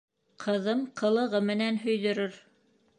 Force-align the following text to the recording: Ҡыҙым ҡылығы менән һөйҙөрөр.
Ҡыҙым 0.43 0.81
ҡылығы 1.03 1.43
менән 1.51 1.81
һөйҙөрөр. 1.87 2.45